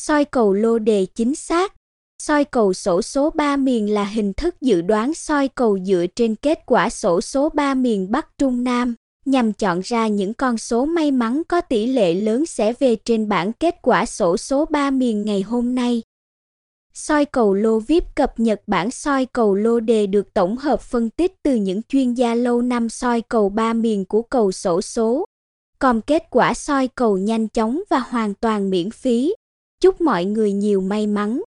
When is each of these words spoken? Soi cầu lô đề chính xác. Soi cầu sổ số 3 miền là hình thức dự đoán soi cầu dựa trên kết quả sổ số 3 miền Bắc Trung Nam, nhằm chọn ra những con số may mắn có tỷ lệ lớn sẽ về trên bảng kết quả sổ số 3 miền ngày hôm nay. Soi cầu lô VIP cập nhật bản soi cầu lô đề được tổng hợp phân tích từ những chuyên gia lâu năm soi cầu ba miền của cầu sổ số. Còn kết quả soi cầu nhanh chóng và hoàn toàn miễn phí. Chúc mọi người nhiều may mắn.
Soi 0.00 0.24
cầu 0.24 0.52
lô 0.52 0.78
đề 0.78 1.06
chính 1.14 1.34
xác. 1.34 1.74
Soi 2.22 2.44
cầu 2.44 2.72
sổ 2.72 3.02
số 3.02 3.30
3 3.30 3.56
miền 3.56 3.94
là 3.94 4.04
hình 4.04 4.32
thức 4.32 4.60
dự 4.60 4.82
đoán 4.82 5.14
soi 5.14 5.48
cầu 5.48 5.78
dựa 5.78 6.06
trên 6.16 6.34
kết 6.34 6.58
quả 6.66 6.90
sổ 6.90 7.20
số 7.20 7.48
3 7.48 7.74
miền 7.74 8.10
Bắc 8.10 8.38
Trung 8.38 8.64
Nam, 8.64 8.94
nhằm 9.24 9.52
chọn 9.52 9.80
ra 9.84 10.06
những 10.08 10.34
con 10.34 10.58
số 10.58 10.86
may 10.86 11.10
mắn 11.10 11.42
có 11.48 11.60
tỷ 11.60 11.86
lệ 11.86 12.14
lớn 12.14 12.46
sẽ 12.46 12.72
về 12.72 12.96
trên 12.96 13.28
bảng 13.28 13.52
kết 13.52 13.74
quả 13.82 14.06
sổ 14.06 14.36
số 14.36 14.64
3 14.64 14.90
miền 14.90 15.24
ngày 15.24 15.42
hôm 15.42 15.74
nay. 15.74 16.02
Soi 16.94 17.24
cầu 17.24 17.54
lô 17.54 17.78
VIP 17.78 18.04
cập 18.14 18.40
nhật 18.40 18.60
bản 18.66 18.90
soi 18.90 19.26
cầu 19.26 19.54
lô 19.54 19.80
đề 19.80 20.06
được 20.06 20.34
tổng 20.34 20.56
hợp 20.56 20.80
phân 20.80 21.10
tích 21.10 21.32
từ 21.42 21.54
những 21.54 21.82
chuyên 21.82 22.14
gia 22.14 22.34
lâu 22.34 22.62
năm 22.62 22.88
soi 22.88 23.20
cầu 23.20 23.48
ba 23.48 23.72
miền 23.72 24.04
của 24.04 24.22
cầu 24.22 24.52
sổ 24.52 24.80
số. 24.80 25.24
Còn 25.78 26.00
kết 26.00 26.22
quả 26.30 26.54
soi 26.54 26.88
cầu 26.88 27.18
nhanh 27.18 27.48
chóng 27.48 27.82
và 27.90 27.98
hoàn 27.98 28.34
toàn 28.34 28.70
miễn 28.70 28.90
phí. 28.90 29.32
Chúc 29.80 30.00
mọi 30.00 30.24
người 30.24 30.52
nhiều 30.52 30.80
may 30.80 31.06
mắn. 31.06 31.40